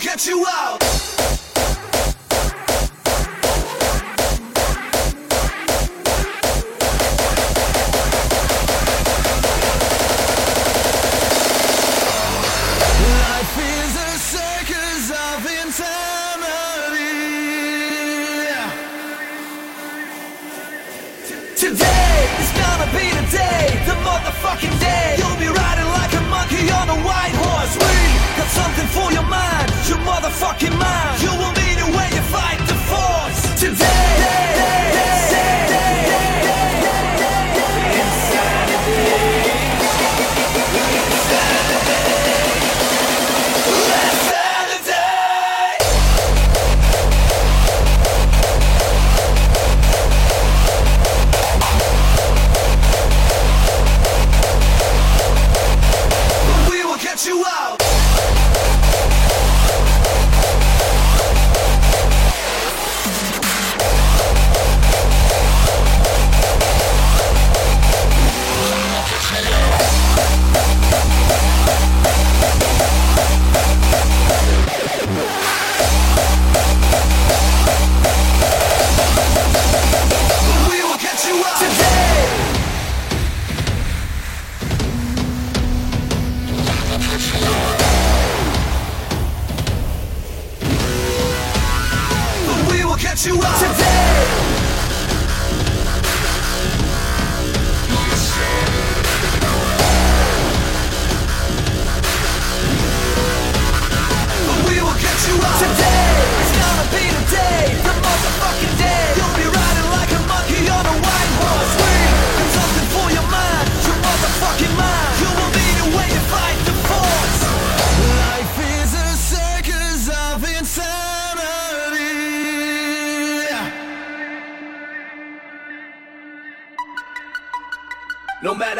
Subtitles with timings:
[0.00, 1.09] get you out.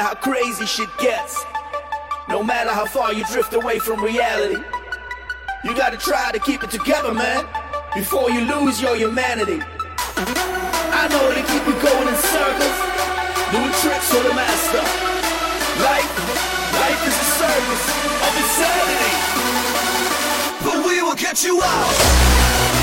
[0.01, 1.45] Matter how crazy shit gets,
[2.29, 4.63] no matter how far you drift away from reality,
[5.63, 7.45] you gotta try to keep it together, man,
[7.95, 9.61] before you lose your humanity.
[9.61, 12.79] I know they keep you going in circles,
[13.53, 14.85] doing tricks for the master.
[15.85, 16.13] Life,
[16.81, 17.85] life is a service
[18.25, 19.15] of insanity.
[20.65, 22.80] But we will get you out.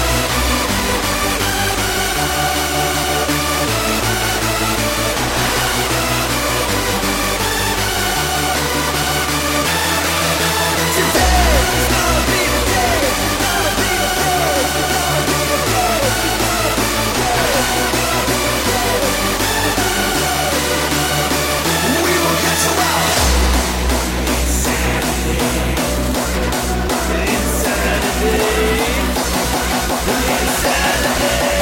[30.07, 31.56] Wasted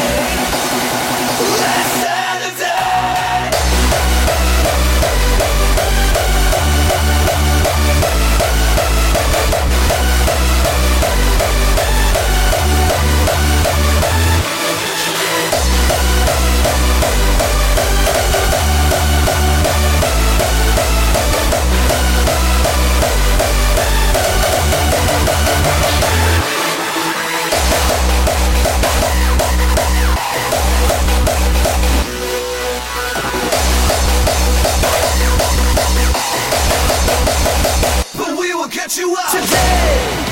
[38.85, 40.24] What you up today.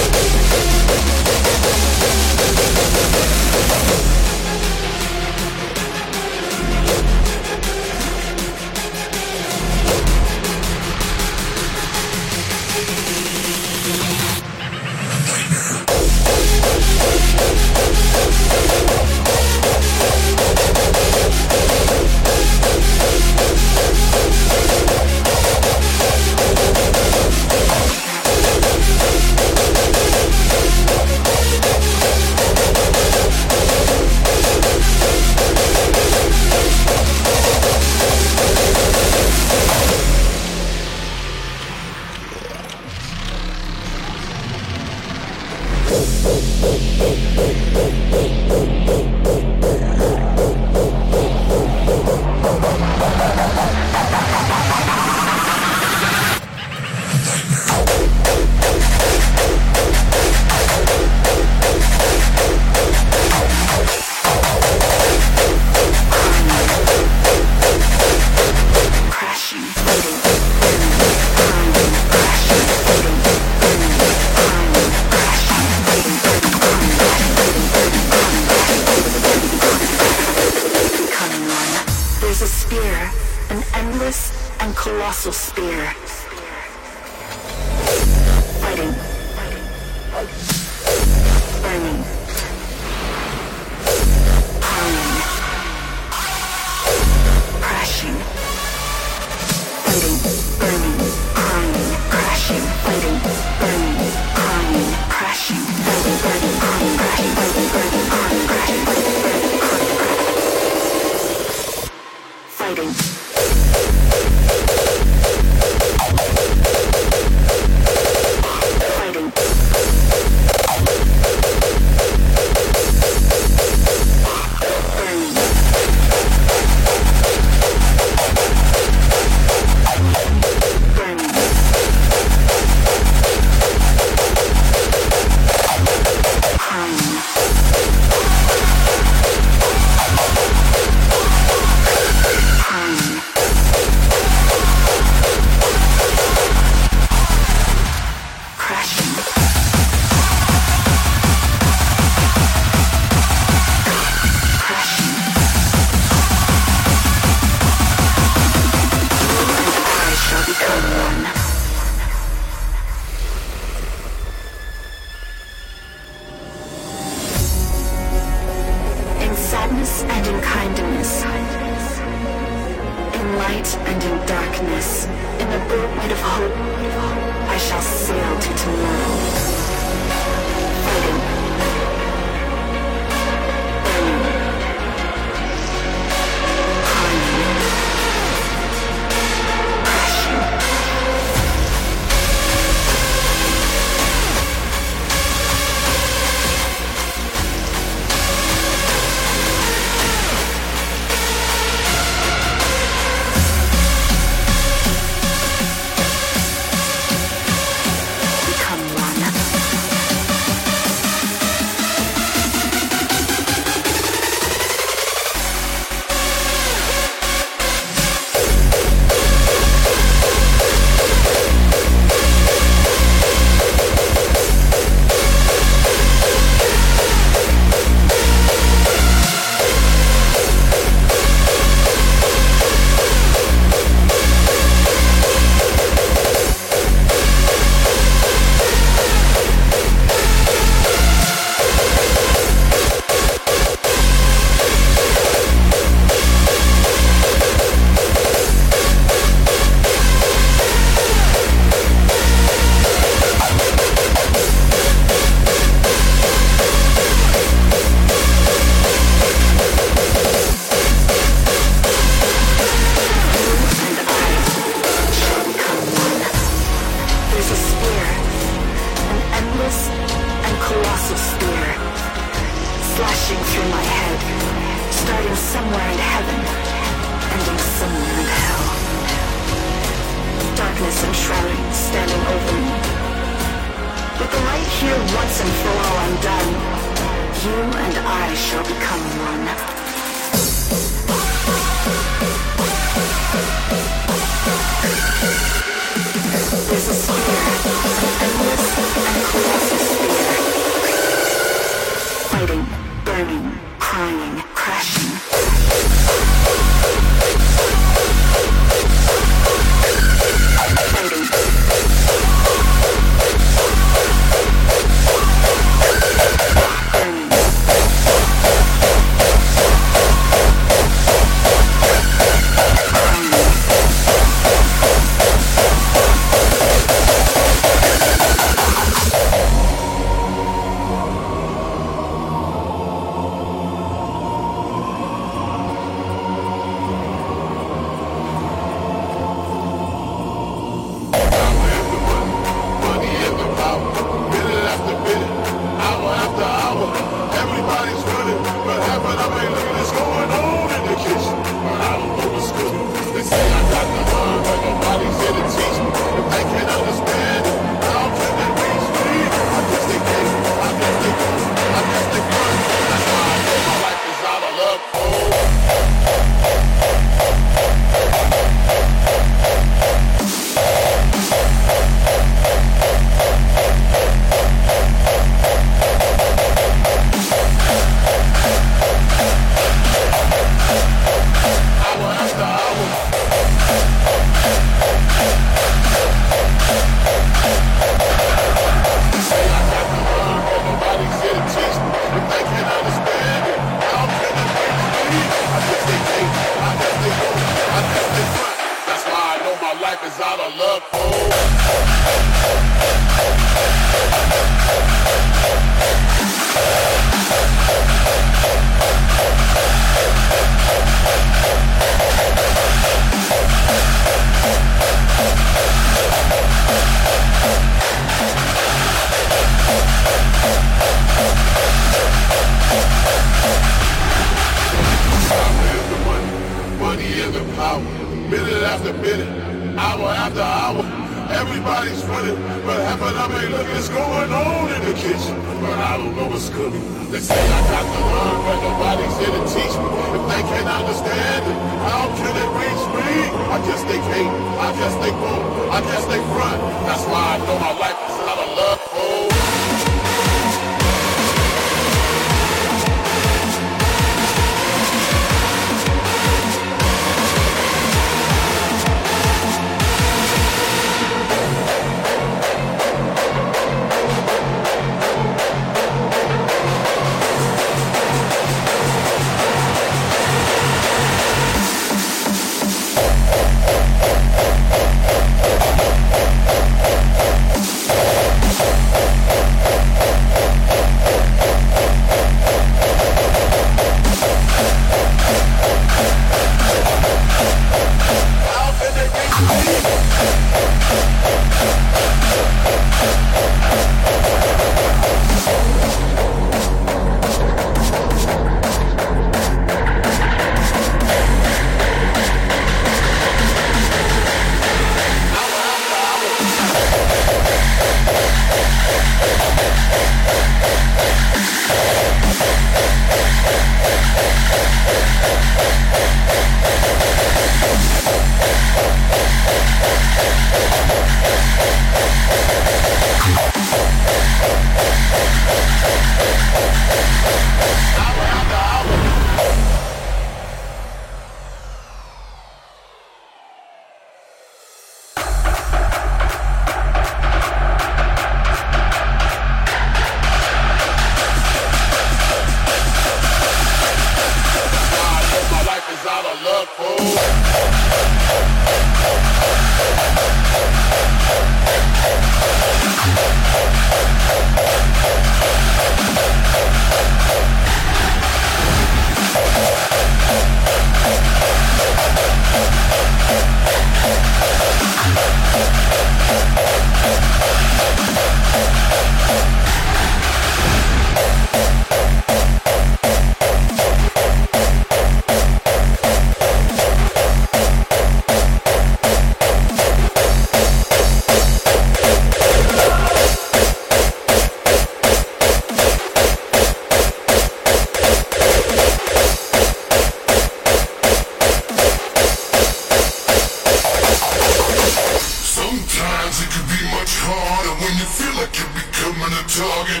[596.00, 600.00] Sometimes it can be much harder when you feel like you're becoming a target.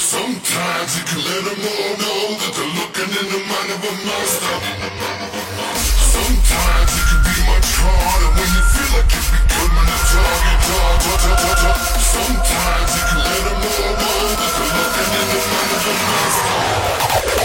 [0.00, 3.92] Sometimes you can let them all know that they're looking in the mind of a
[4.00, 4.56] monster.
[6.08, 10.56] Sometimes it can be much harder when you feel like you're becoming a target.
[12.00, 16.00] Sometimes you can let them all know that they're looking in the mind of a
[16.00, 17.35] monster.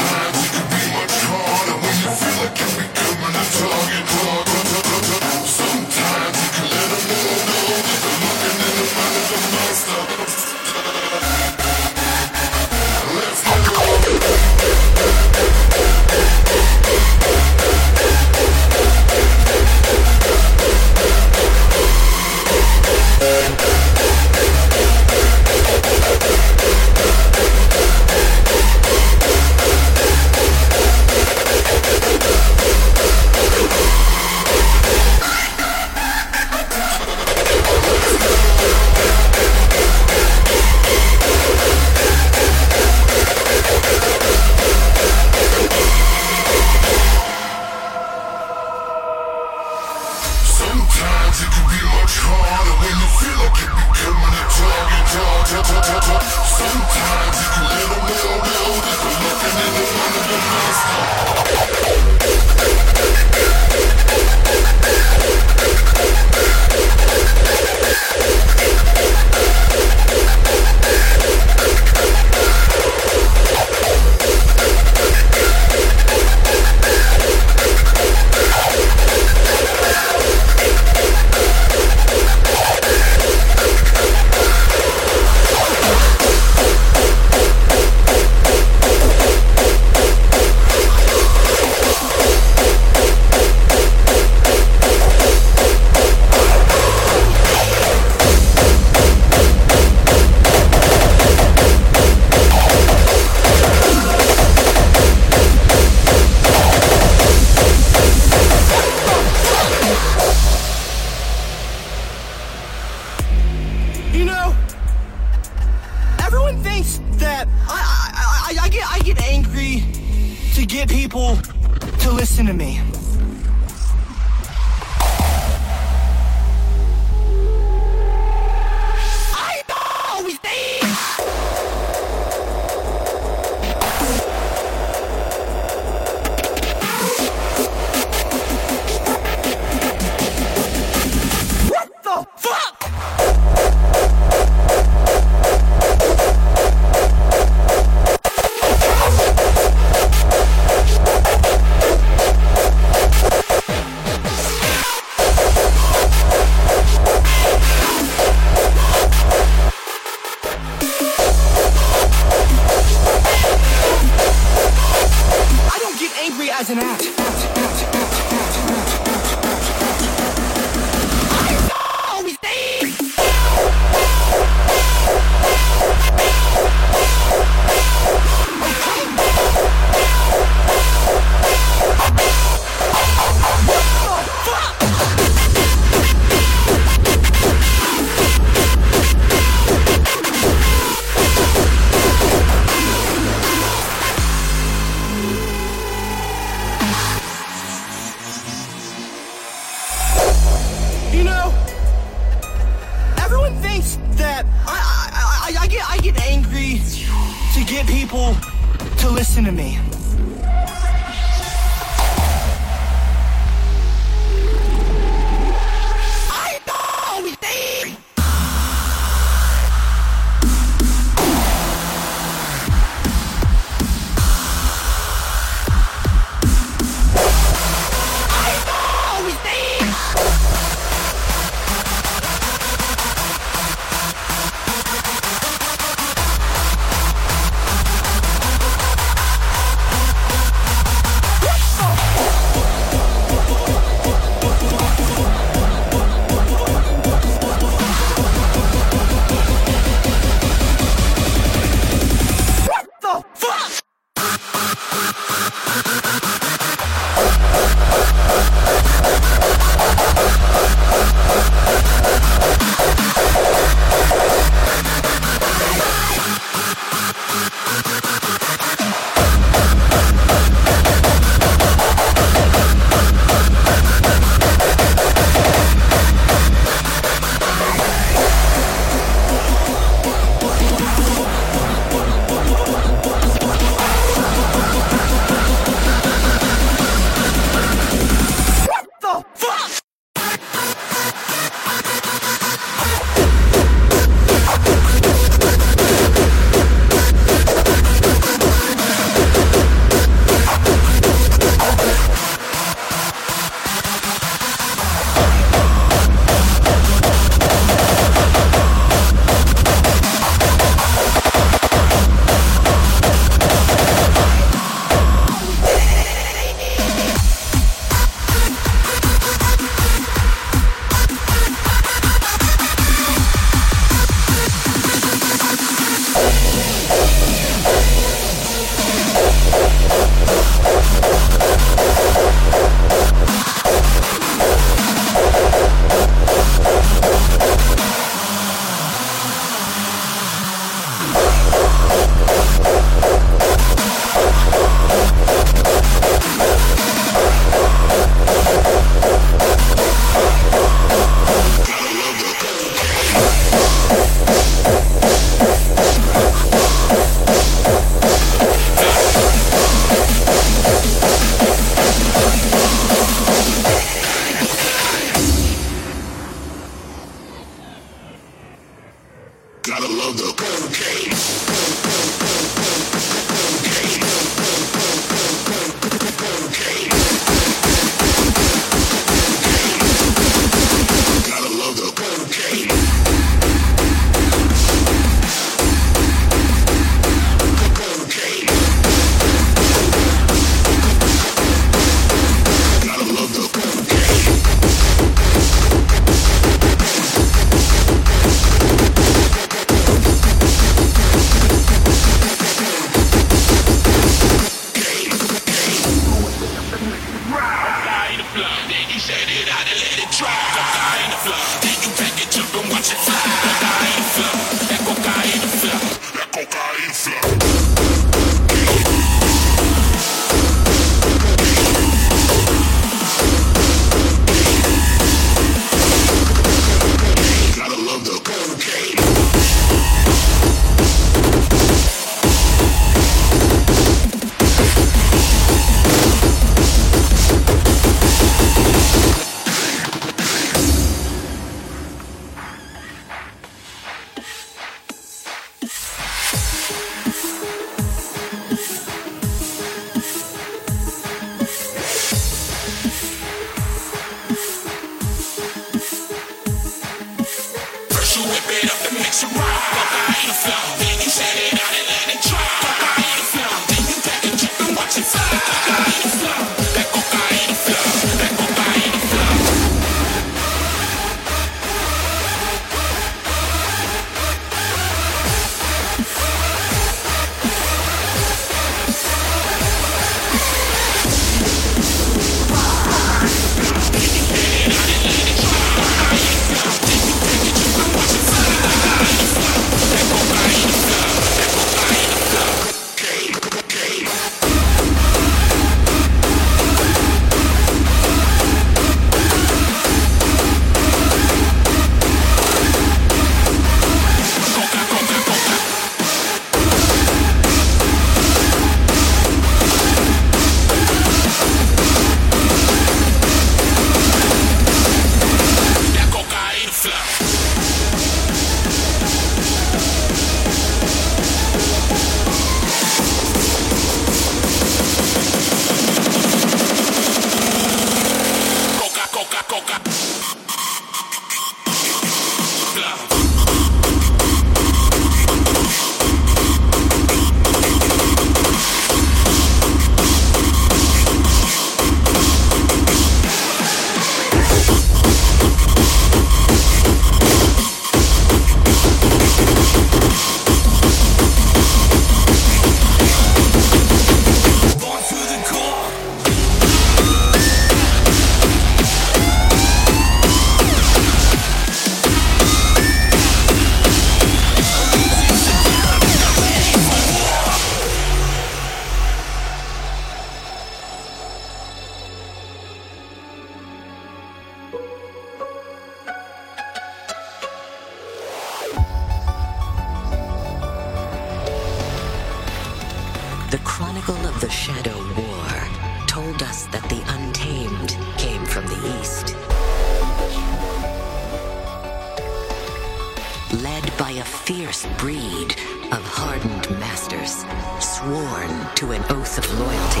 [593.98, 595.52] by a fierce breed
[595.92, 597.44] of hardened masters,
[597.80, 600.00] sworn to an oath of loyalty.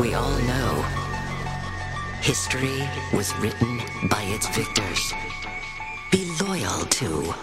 [0.00, 0.84] We all know
[2.20, 5.12] history was written by its victors.
[6.10, 7.34] Be loyal to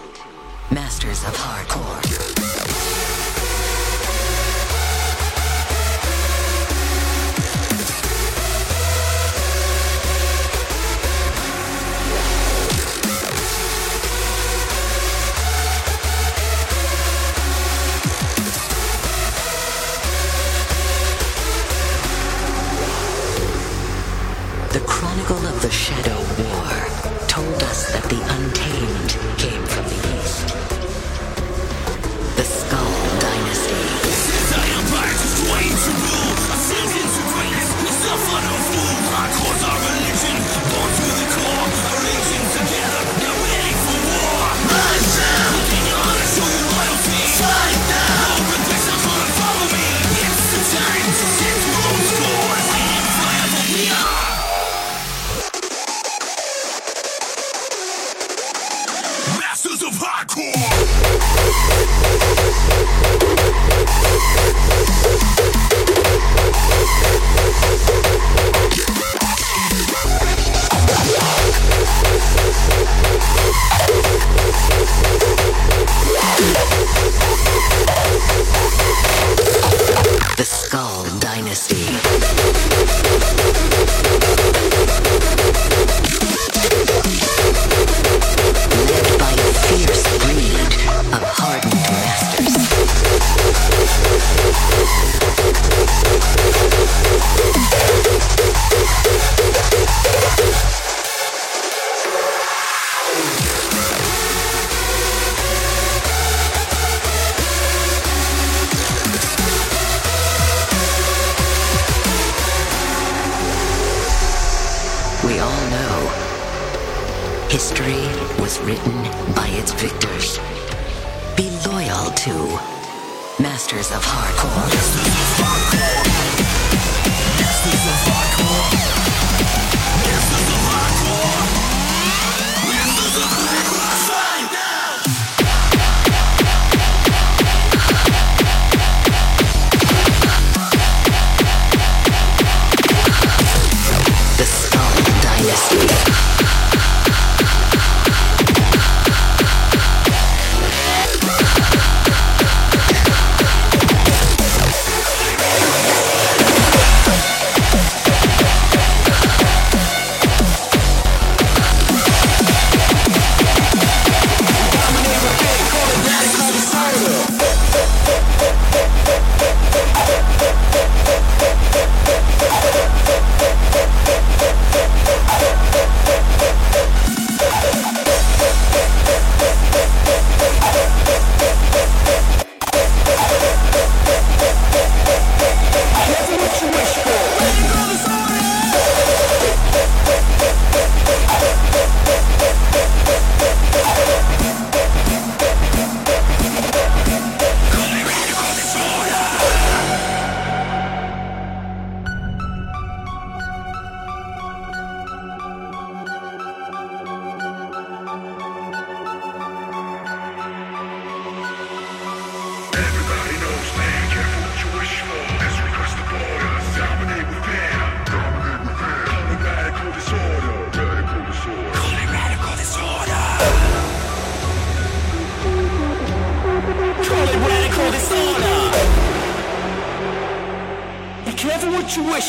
[0.72, 2.57] Masters of Hardcore.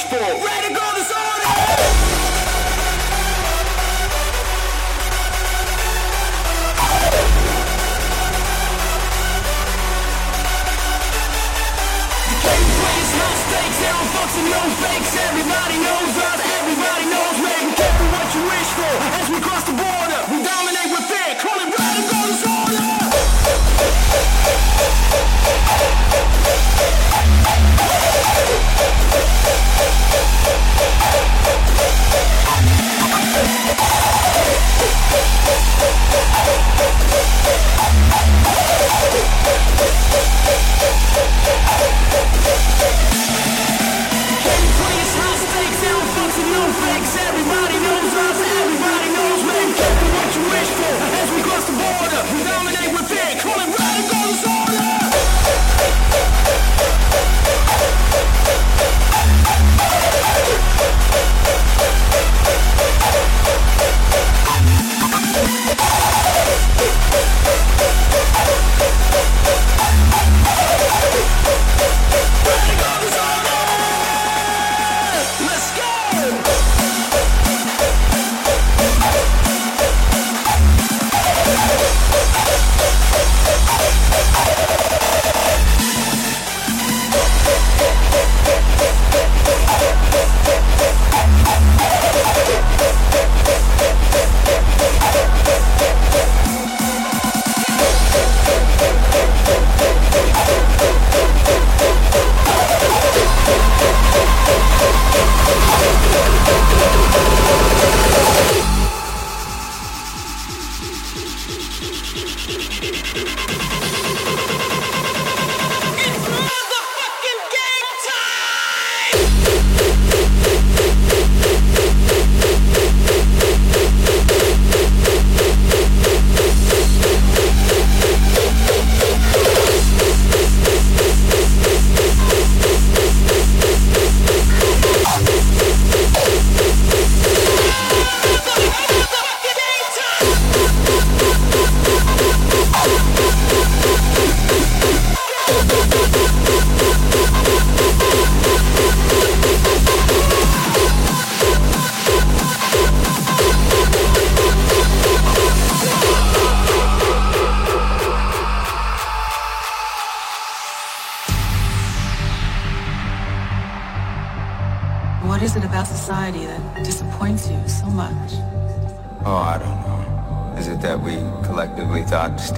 [0.08, 0.16] For.
[0.16, 0.77] Radical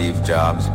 [0.00, 0.69] Steve Jobs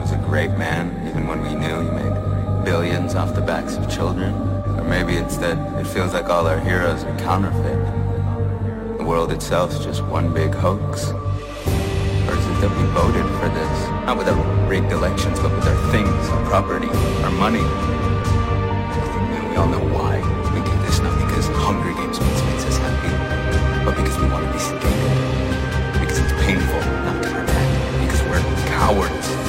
[28.93, 29.44] we're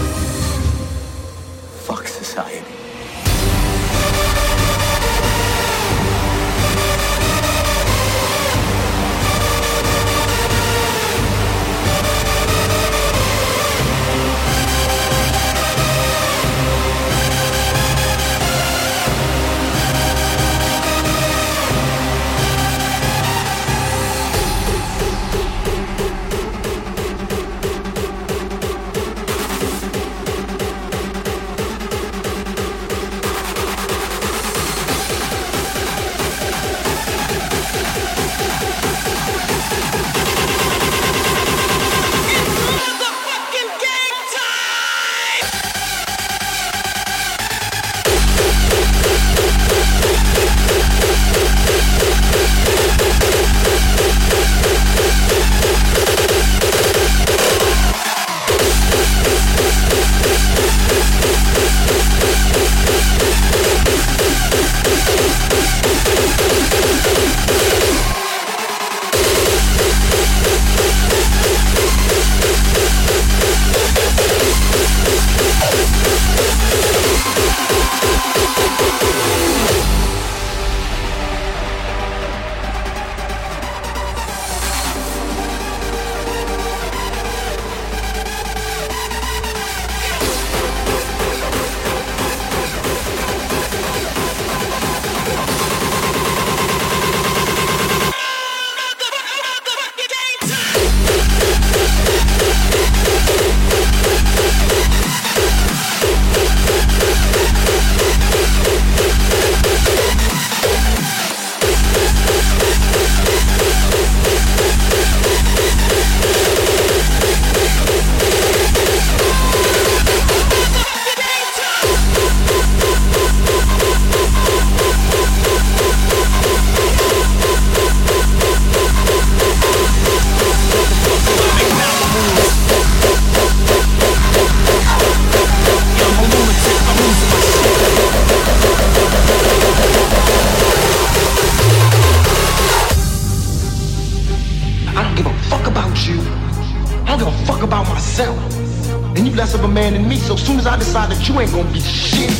[150.46, 152.30] soon as I decide that you ain't gonna be shit.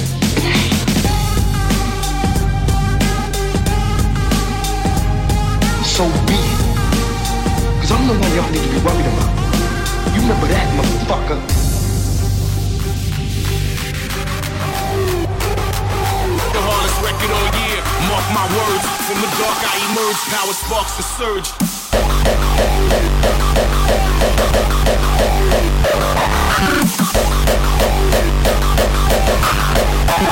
[5.83, 6.55] So be it.
[7.83, 9.27] Cause I'm the one y'all need to be worried about.
[10.15, 11.35] You remember that, motherfucker.
[16.55, 17.83] The hardest record all year.
[18.07, 18.87] Mark my words.
[19.11, 20.23] From the dark I emerge.
[20.31, 21.51] Power sparks the surge.
[30.17, 30.25] I'm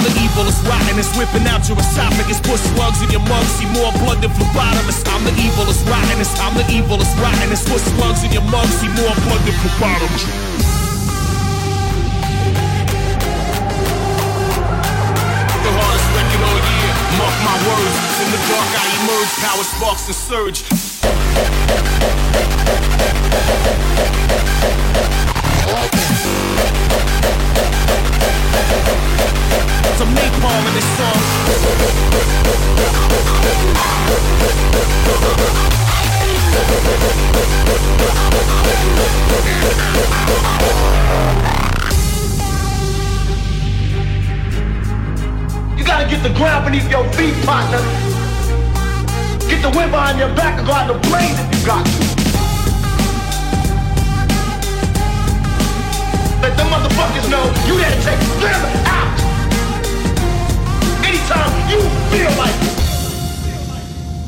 [0.00, 2.40] the evilest rottenness whipping out your esophagus.
[2.40, 5.04] Put slugs in your mug, see more blood than phlebotomist.
[5.12, 6.32] I'm the evilest rottenness.
[6.40, 7.68] I'm the evilest rottenness.
[7.68, 10.51] Put slugs in your mug, see more blood than phlebotomist.
[18.52, 19.32] Dark I emerge.
[19.40, 20.58] Power sparks and surge.
[29.98, 31.20] Some napalm in this song.
[45.78, 47.91] You gotta get the ground beneath your feet, partner.
[49.72, 51.92] Get the behind your back and go out the blaze if you got to.
[56.42, 59.18] Let them motherfuckers know you there to take them out.
[61.06, 62.72] Anytime you feel like it.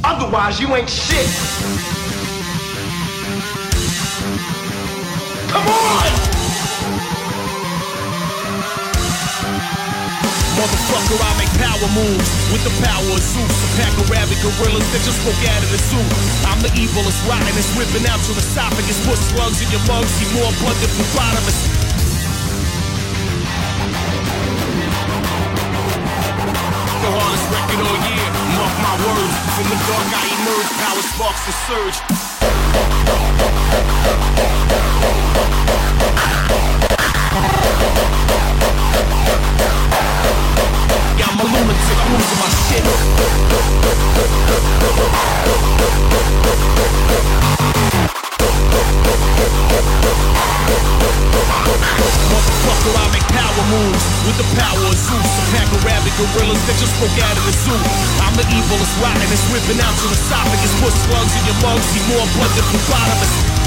[0.03, 1.29] Otherwise, you ain't shit.
[5.51, 6.34] Come on!
[10.55, 13.43] Motherfucker, I make power moves with the power of Zeus.
[13.43, 15.99] A pack of rabid gorillas that just spoke out of the zoo.
[16.47, 19.03] I'm the evilest, rottenest, whipping out your esophagus.
[19.03, 21.59] Put slugs in your lungs, see more blood than phlebotomist.
[27.03, 29.35] The hardest record all year, mark my words.
[29.59, 31.99] From the dark I emerge, power sparks and surge.
[52.33, 55.13] Motherfucker, I make power moves with the power of Zeus.
[55.13, 57.77] A pack of rabid gorillas that just broke out of the zoo.
[58.25, 60.73] I'm the evilest, rottenest, whipping out your esophagus.
[60.81, 63.64] Put slugs in your lungs, see more blood than phlebotomist.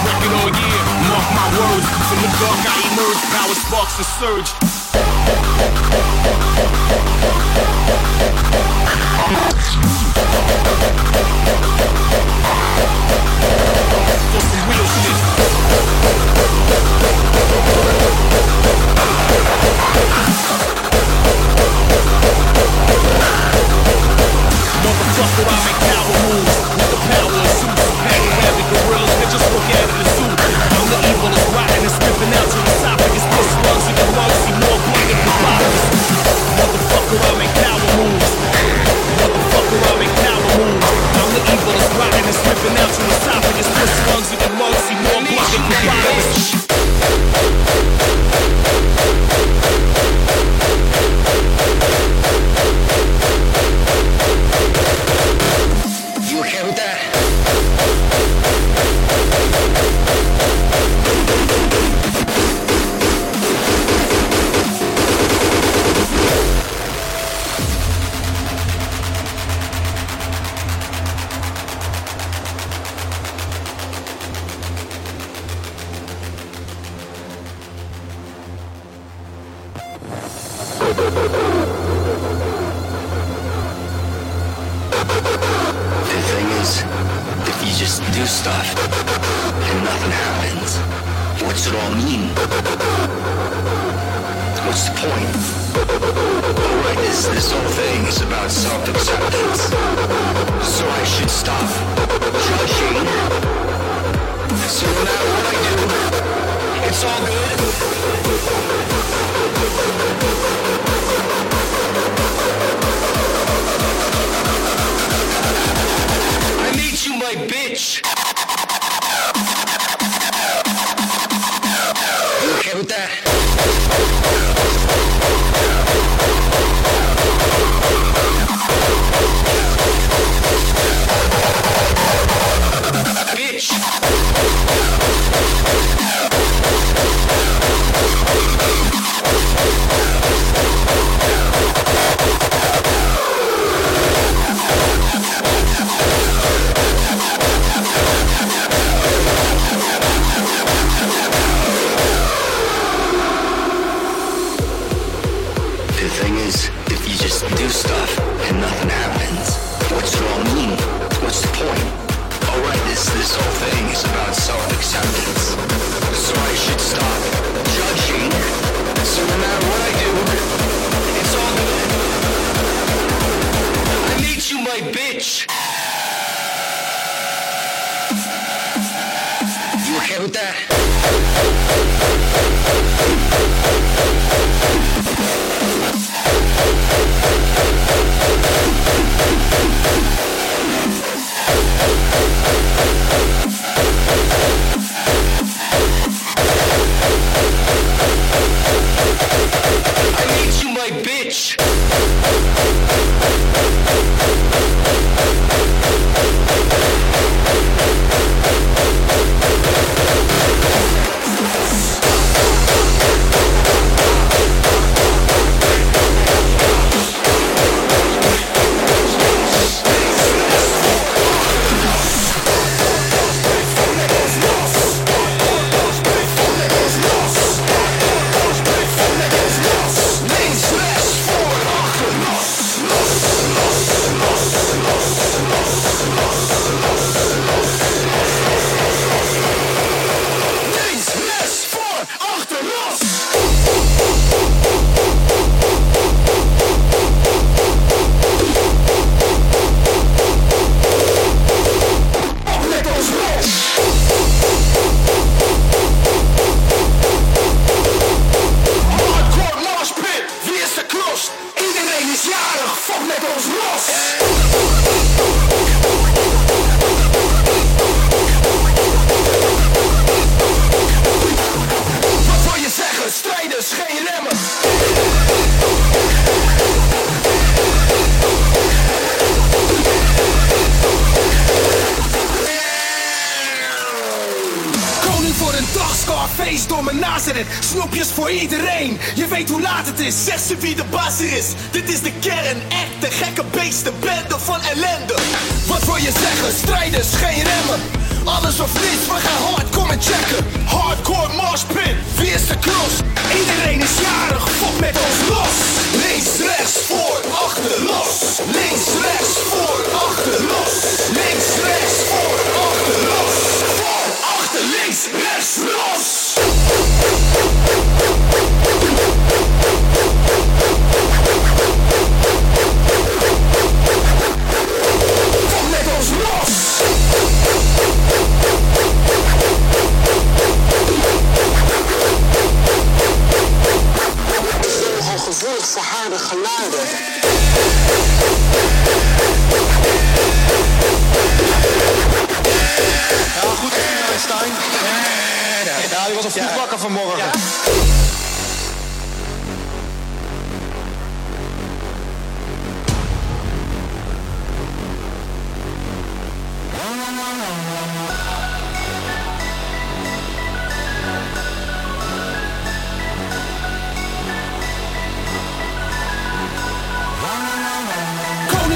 [0.00, 1.86] Record all year, mark my words.
[2.08, 4.50] From the dark I emerge, power sparks and surge.
[14.32, 15.18] For some real shit.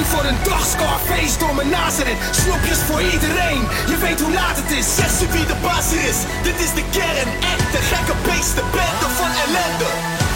[0.05, 4.71] voor een dag, Scarface door mijn Nazareth Snoepjes voor iedereen, je weet hoe laat het
[4.71, 4.95] is.
[4.95, 7.29] Zeg ze wie de baas is, dit is de kern.
[7.55, 9.91] Echte gekke beesten, bende van ellende.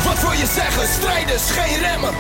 [0.05, 2.15] Wat wil je zeggen, strijders, geen remmen.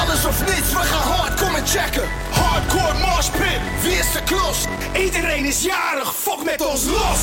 [0.00, 2.08] Alles of niets, we gaan hard komen checken.
[2.30, 4.58] Hardcore marshpit, wie is de klos?
[5.04, 7.22] Iedereen is jarig, fuck met ons los!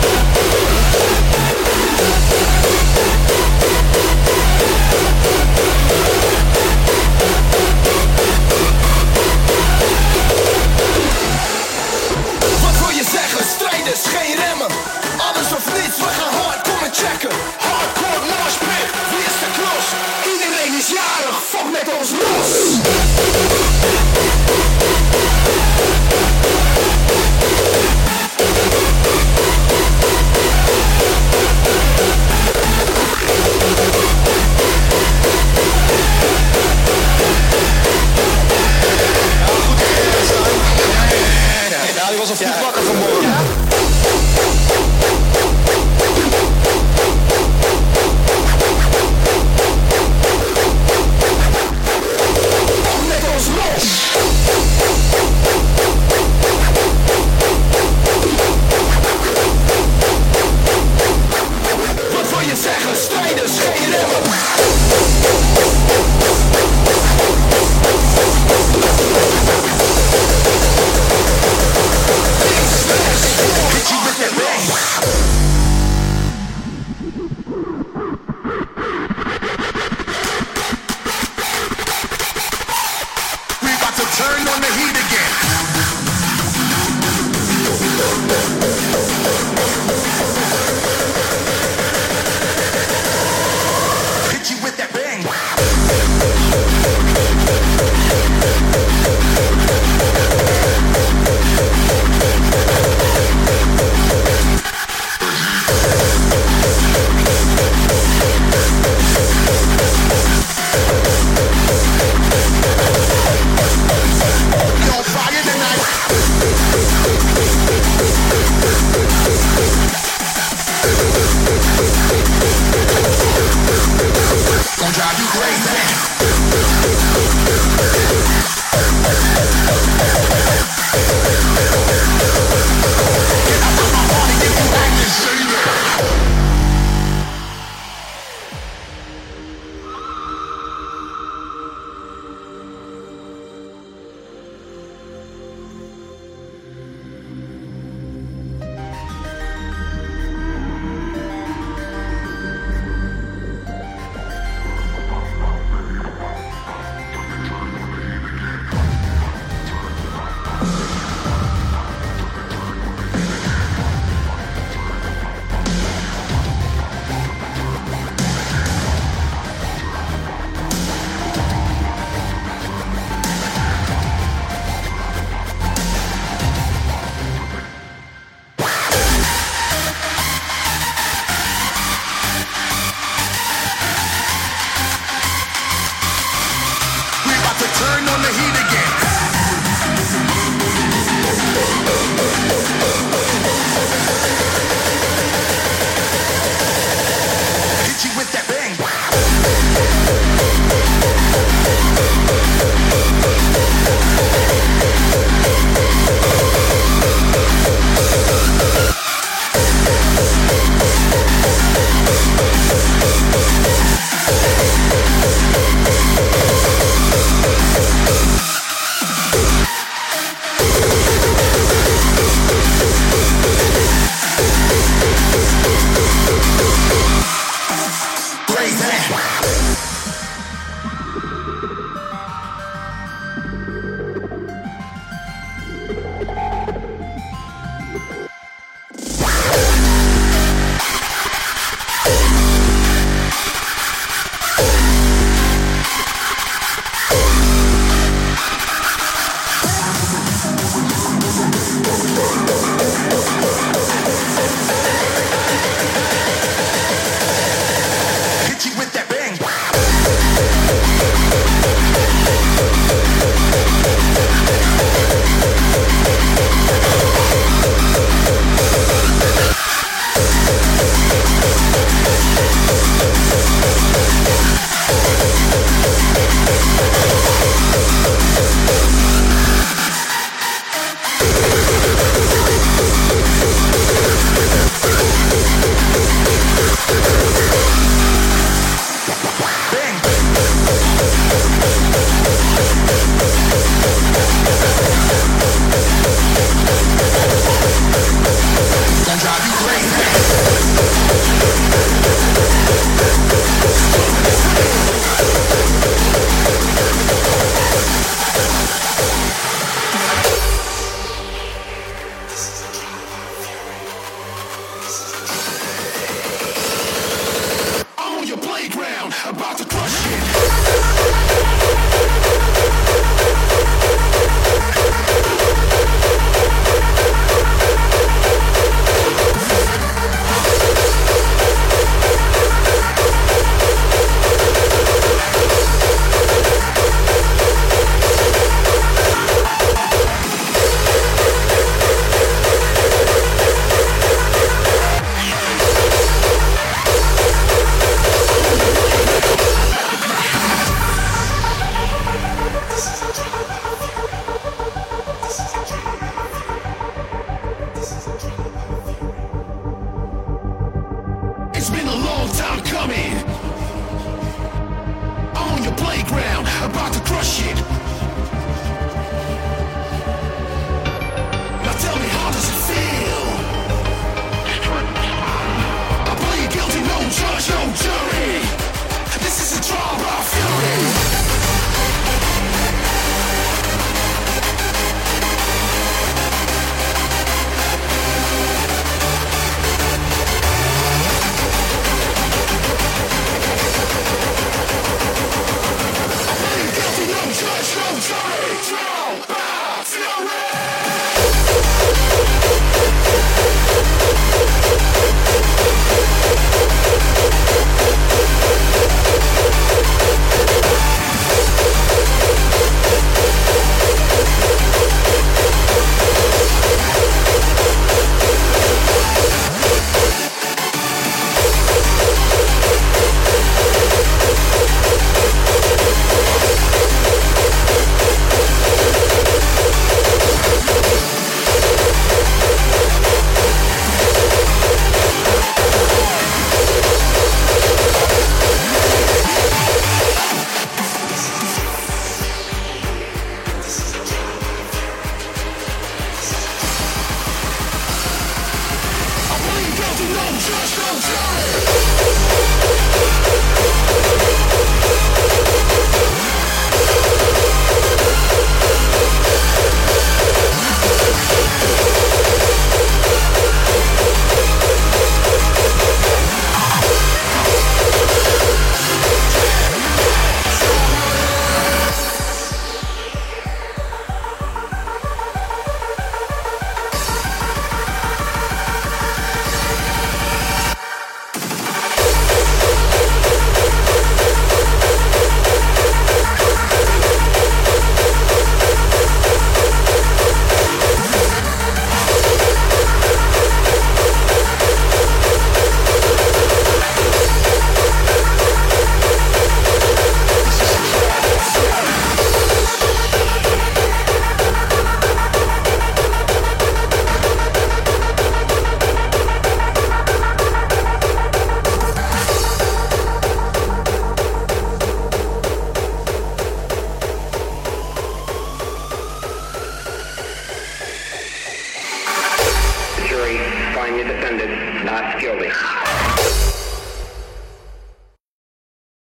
[42.31, 43.40] alsof goed wakker vanmorgen.